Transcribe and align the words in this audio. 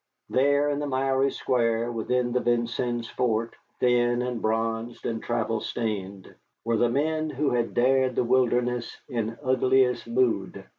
There, 0.31 0.67
in 0.71 0.79
the 0.79 0.87
miry 0.87 1.29
square 1.29 1.91
within 1.91 2.31
the 2.31 2.39
Vincennes 2.39 3.07
fort, 3.07 3.55
thin 3.79 4.23
and 4.23 4.41
bronzed 4.41 5.05
and 5.05 5.21
travel 5.21 5.59
stained, 5.61 6.33
were 6.65 6.77
the 6.77 6.89
men 6.89 7.29
who 7.29 7.51
had 7.51 7.75
dared 7.75 8.15
the 8.15 8.23
wilderness 8.23 8.97
in 9.07 9.37
ugliest 9.43 10.07
mood. 10.07 10.63